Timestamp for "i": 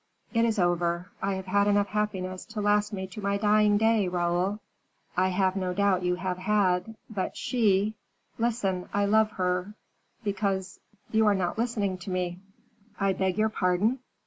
1.21-1.35, 5.15-5.27, 8.95-9.05, 12.99-13.13